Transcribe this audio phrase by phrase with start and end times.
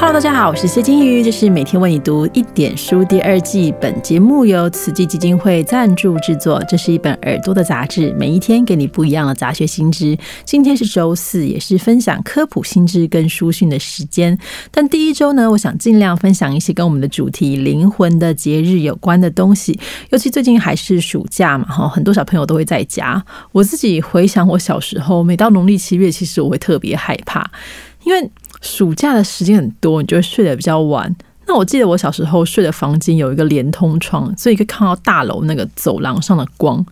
[0.00, 3.74] Hello，大家好，我是谢金鱼，这是每天为你读一点书第二季。
[3.80, 6.62] 本节目由慈济基金会赞助制作。
[6.68, 10.16] 这是一本耳朵的杂志，每一天给你不一样的杂学新知。
[10.44, 14.38] 今天是周四，也是分享科普新知跟书讯的时间。
[14.70, 19.76] 但第一周呢，我想尽量分享一些跟我们的主题灵魂的节日有关的东西。
[20.10, 23.20] 尤其最近还是暑假嘛，哈，很多小朋友都会在家。
[23.50, 27.50] 我自己回想我小时候，每到农历七月，其实我会特别害怕，
[28.04, 28.30] 因为。
[28.60, 31.14] 暑假的时间很多，你就会睡得比较晚。
[31.46, 36.84] 那我记得我小时候睡的房间有一个连通窗，所以可以看到大楼那个走廊上的光。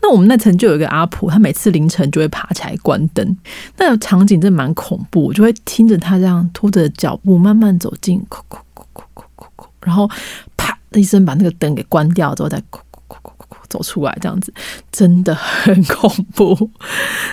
[0.00, 3.36] 那我们那层就有一个阿婆，她每次凌晨就会爬起来关灯。
[3.76, 10.08] 那个场景真蛮恐怖，我就会听着她这样拖着脚步慢慢走近，咕咕咕咕咕咕咕，然后
[10.56, 12.62] 啪的一声把那个灯给关掉之后再。
[13.68, 14.52] 走出来这样子
[14.92, 16.70] 真的很恐怖。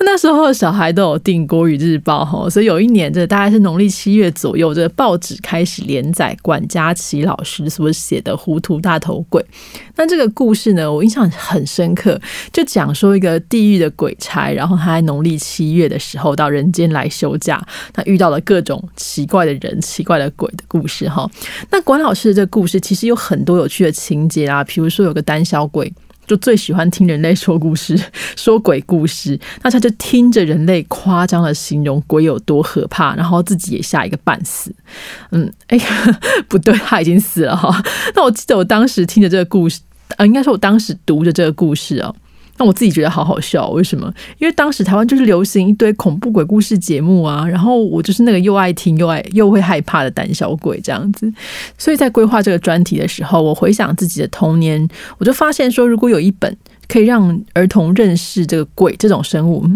[0.00, 9.40] 那时候小孩都有订国语日报哈，所以有一年这大概是农历七月左右，这报纸开始连载管家琪老师所写的《糊涂大头鬼》。
[9.96, 12.20] 那这个故事呢，我印象很深刻，
[12.52, 21.30] 就讲说一个地狱的鬼差，然后他在农历七月的时候到人间来休假，他遇到了各种奇怪的人、奇怪的鬼的故事哈。
[21.70, 25.92] 那管老师的这个故事其实有很多有趣的情节啊，比如说有个胆小鬼。
[26.26, 27.98] 就最喜欢听人类说故事，
[28.36, 29.38] 说鬼故事。
[29.62, 34.74] 那他就听着人类夸张的形容鬼有多可怕，然后自己也吓一个半死。
[35.30, 35.78] 嗯，哎，
[36.48, 37.82] 不对，他已经死了哈。
[38.14, 39.80] 那我记得我当时听着这个故事，
[40.16, 42.14] 呃，应该说我当时读着这个故事哦。
[42.56, 44.12] 那我自己觉得好好笑，为什么？
[44.38, 51.32] 因为当时台湾就是流行一堆恐怖鬼故事节目啊，然后我就是那个又爱听又爱又会害怕的胆小鬼这样子，
[51.76, 54.88] 所以在规划这个专题的时候，我回想自己的童年，
[55.18, 56.56] 我就发现说，如果有一本。
[56.94, 59.68] 可以让儿童认识这个鬼这种生物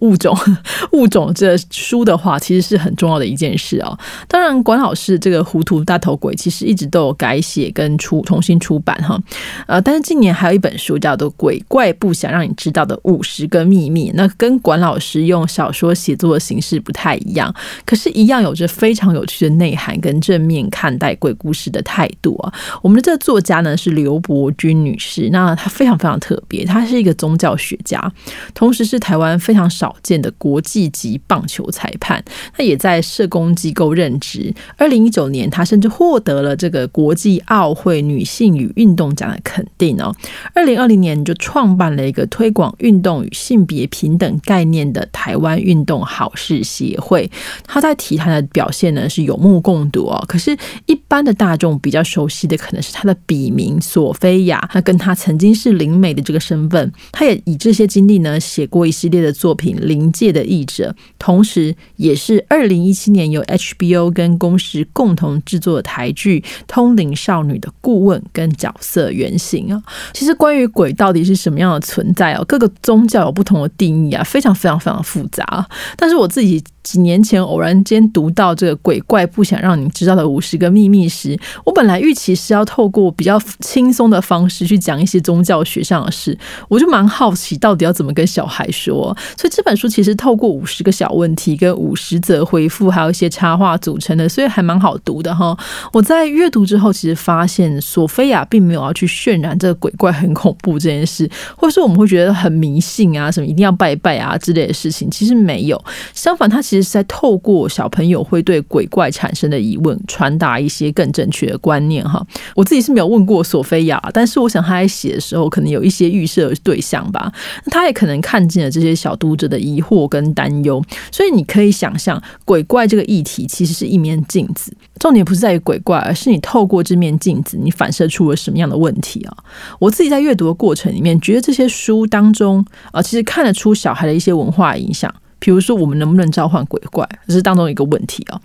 [0.00, 0.36] 物种
[0.92, 3.98] 物种这书的话，其实是很重要的一件事啊。
[4.28, 9.18] 当然，管老师这个糊涂大头鬼其实一直都有改写跟出重新出版哈。
[9.66, 17.50] 呃，但是近年还有一本书叫做《鬼怪不想让你知道的五十个秘密》，那跟管老师用小说写作的形式不太一样，
[17.86, 22.52] 可是，一样有着非常有趣的内涵跟正面看待鬼故事的态度啊。
[22.82, 26.65] 我们的这个作家呢是刘伯君女士，那她非常非常特别。
[26.66, 28.12] 他是一个宗教学家，
[28.52, 32.22] 同时是台湾非常少见的国际级棒球裁判。
[32.52, 34.52] 他也在社工机构任职。
[34.76, 40.14] 二零一九年，他甚至获得了这个国际奥会女性与运动奖的肯定哦。
[40.54, 47.30] 二零二零年就创办了一个推广运动与性别平等概念的台湾运动好事协会。
[47.64, 50.22] 他在体坛的表现呢是有目共睹哦。
[50.26, 50.56] 可是，
[50.86, 54.70] 一般的大众比较熟悉的可能是他的笔名索菲亚。
[54.72, 56.40] 那跟他曾经是灵媒的这个。
[56.46, 69.82] 身份，他也以这些经历呢写过一系列的作品《灵界的译者》，同时也是二零一七年由 HBO 跟公司共同制作的台剧《通灵少女》的顾问跟角色原型啊。
[70.12, 75.66] 其实关于鬼到底是什么样的存在哦，各个宗教有不同的定义啊，非常非常非常复杂。
[75.96, 76.62] 但是我自己。
[76.86, 86.38] 几年前偶然间读到这个鬼怪不想让你知道的五十个秘密时，我本来预期是要透过比较轻松的方式去讲一些宗教学上的事，
[86.68, 89.16] 我就蛮好奇到底要怎么跟小孩说。
[89.36, 95.58] 所以这本书其实透过五十个小问题跟五十则回复，还有一些插画组成的，所以还蛮好读的哈。
[95.92, 105.84] 我在阅读之后，其实发现索菲亚并没有要去渲染这个鬼怪很恐怖这件事，或者说我们会觉得很迷信啊，什么一定要拜拜啊之类的事情，其实没有。
[106.14, 106.75] 相反，他其实。
[106.76, 112.22] 其实是在透过小朋友会对鬼怪产生的疑问，传达一些更正确的观念哈。
[112.54, 117.32] 我自己是没有问过索菲亚，但是我想他在写的时候，可能有一些预设对象吧。
[117.70, 124.70] 他也可能看见了这些小读者的疑惑跟担忧，所以你可以想象，鬼怪这个议题其实是一面镜子。
[124.98, 129.36] 重点不是在于鬼怪，而是你透过这面镜子，你反射出了什么样的问题啊？
[129.78, 132.62] 我自己在阅读的过程里面，觉得这些书当中
[132.92, 135.10] 啊，其实看得出小孩的一些文化影响。
[135.38, 138.40] 比如说，我们能不能召唤鬼怪，这是当中一个问题啊。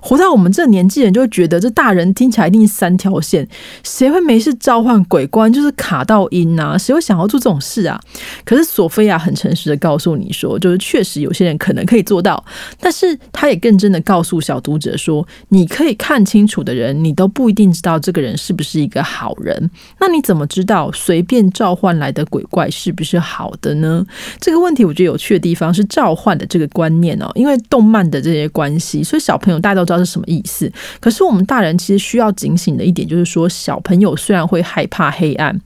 [0.00, 3.46] 活到我们这年纪人，就会觉得这大人听起来一定三条线，
[3.82, 5.50] 谁会没事召唤鬼怪？
[5.50, 8.00] 就是卡到音啊，谁会想要做这种事啊？
[8.44, 12.42] 可是索菲亚很诚实的告诉你说，就是确实有些人可能可以做到，
[12.78, 19.70] 但是他也更真的告诉小读者说，你可以看清楚的人，你都不一定知道这个人是不是一个好人。
[19.98, 24.06] 那你怎么知道随便召唤来的鬼怪是不是好的呢？
[24.40, 26.35] 这个问题我觉得有趣的地方是召唤。
[26.36, 30.70] 的这个观念哦，因为动漫的这些关系，所以小朋友大家都知道是什么意思。
[31.00, 35.58] 可是我们大人其实需要警醒的一点就是说，小朋友虽然会害怕黑暗，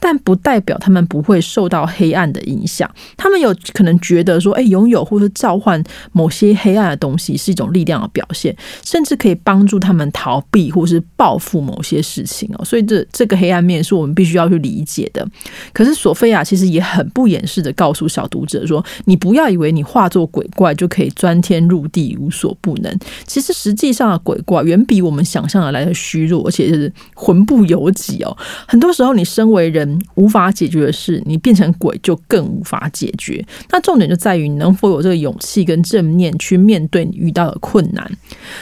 [0.00, 2.90] 但不代表他们不会受到黑暗的影响。
[3.16, 5.82] 他们有可能觉得说，哎，拥有或者召唤
[6.12, 12.64] 某些黑暗的东西是一种力量的表现，甚至可以帮助他们逃避或是报复某些事情哦。
[12.64, 15.26] 所以这这个黑暗面是我们必须要去理解的。
[15.72, 22.98] 可是索菲亚其实也很不掩饰的告诉小读者说，你不要以为你画作做鬼怪就可以钻天入地无所不能。
[23.24, 28.36] 其实实际上的鬼怪远比我们想象的来的虚弱，而且是魂不由己哦。
[28.66, 33.44] 很多时候，你身为人无法解决的事，你变成鬼就更无法解决。
[33.70, 38.10] 那重点就在于你能否有这个勇气跟正念去面对你遇到的困难。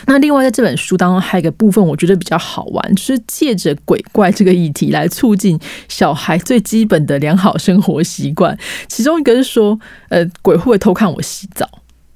[0.06, 5.58] 那另外，在这本书当中还有一个部分，我觉得比较好玩，就是借着鬼怪这个议题来促进
[5.88, 8.56] 小孩最基本的良好生活习惯。
[8.88, 9.78] 其中一个是说，
[10.10, 11.22] 呃，鬼会不会偷看我
[11.54, 11.68] 澡？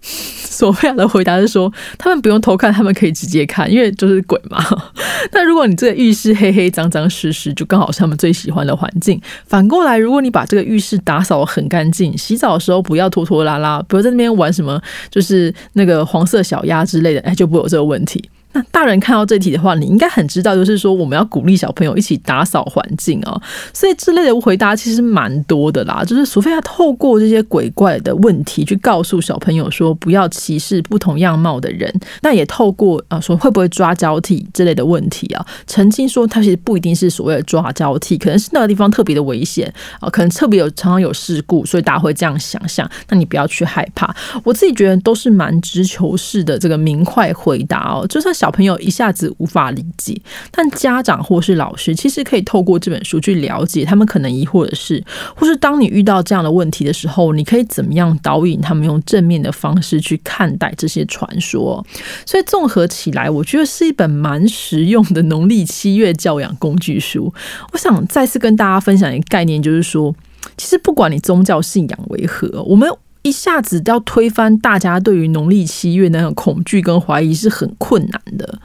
[0.02, 4.62] 索菲亚的回答是说，他们不用偷看，他们可以直接看，因为就是鬼嘛。
[5.32, 9.20] 那如果你这个浴室黑黑脏脏湿湿，就刚好是他们最喜欢的环境。
[9.46, 14.80] 反过来，如果你把这个浴室打扫很干净，洗澡的时候不要拖拖拉拉，不要在那边玩什么，
[15.10, 18.28] 就是那个黄色小鸭之类的，哎，就不会有这个问题。
[18.52, 23.40] 那大人看到这题的话，你应该很知道，就是说我们要鼓励小朋友一起打扫环境哦。
[23.72, 26.02] 所以之类的回答其实蛮多的啦。
[26.04, 31.88] 就是索菲亚透过这些鬼怪的问题，去告诉小朋友说不要歧视不同样貌的人。
[32.22, 42.90] 那也透过啊说会不会抓交替之类的问题啊，澄清说他其实不一定是所谓的抓交替，可能是那个地方特别的危险啊，可能特别有常常有事故，所以大家会这样想象。
[43.10, 44.12] 那你不要去害怕。
[44.42, 48.34] 我自己觉得都是蛮直球式的这个明快回答哦，就算。
[48.40, 50.18] 小朋友一下子无法理解，
[50.50, 55.04] 但家长或是老师其实可以透过这本书去了解他们可能疑惑的事，
[55.36, 61.84] 或是当你遇到这样的问题的时候，你可以怎么样导引他们用正面的方式去看待这些传说。
[62.24, 67.30] 所以综合起来，我觉得是一本蛮实用的农历七月教养工具书。
[67.74, 70.14] 我想再次跟大家分享一个概念，就是说，
[70.56, 72.88] 其实不管你宗教信仰为何，我们。
[73.22, 78.58] 一下子要推翻大家对于农历七月那种恐惧跟怀疑是很困难的。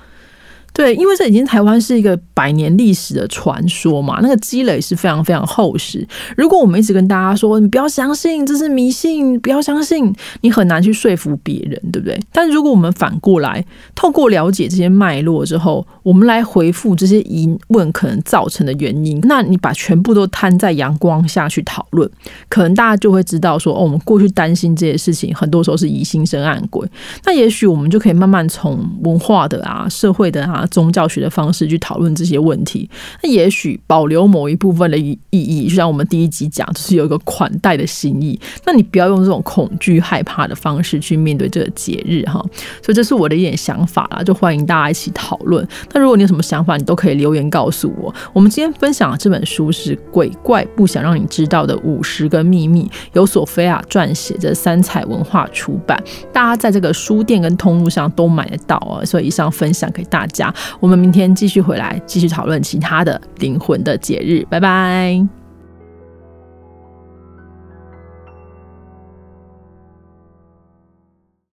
[0.76, 6.06] 对，因为这已经台湾是一个百年历史的传说嘛，那个积累是非常非常厚实。
[6.36, 12.20] 如果我们一直跟大家说你不要相信，这是迷信，不要相信，你很难去说服别人，对不对？
[12.34, 13.64] 但如果我们反过来，
[13.96, 22.10] 透过了解这些脉络之后，我们来回复这些疑问可能造成的原因，那你把全部都摊在阳光下去讨论，
[22.50, 26.86] 可能大家就会知道说，哦，我们过去担心这些事情，很多时候是疑心生暗鬼。
[27.24, 30.65] 那也许我们就可以慢慢从文化的啊、社会的啊。
[30.68, 32.90] 宗教学的方式去讨论这些问题，
[33.24, 38.40] 那也许保留某一部分的意义，就像我们第一集讲，就是有一个款待的心意。
[38.66, 42.34] 那你不要用这种恐惧、害怕的方式去面对这个节日哈。
[42.82, 45.68] 所以这是我的一点想法啦，就欢迎大家一起讨论。
[45.94, 48.14] 那如果你有什么想法，你都可以留言告诉我。
[48.34, 52.84] 我们今天分享的这本书是《鬼怪不想让你知道的五十个秘密》，
[53.14, 56.02] 由索菲亚撰写，这三彩文化出版，
[56.32, 59.04] 大家在这个书店跟通路上都买得到啊。
[59.04, 60.54] 所以以上分享给大家。
[60.80, 64.46] 我们明天继续回来，继续讨论其他的灵魂的节日。
[64.50, 65.45] 拜拜。